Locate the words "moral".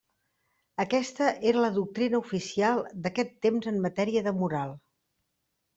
4.43-4.77